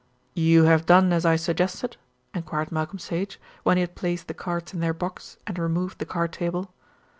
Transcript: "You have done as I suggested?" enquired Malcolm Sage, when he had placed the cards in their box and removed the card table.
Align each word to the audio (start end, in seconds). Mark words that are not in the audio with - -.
"You 0.33 0.63
have 0.63 0.87
done 0.87 1.13
as 1.13 1.27
I 1.27 1.35
suggested?" 1.35 1.95
enquired 2.33 2.71
Malcolm 2.71 2.97
Sage, 2.97 3.39
when 3.61 3.77
he 3.77 3.81
had 3.81 3.93
placed 3.93 4.27
the 4.27 4.33
cards 4.33 4.73
in 4.73 4.79
their 4.79 4.95
box 4.95 5.37
and 5.45 5.59
removed 5.59 5.99
the 5.99 6.07
card 6.07 6.33
table. 6.33 6.73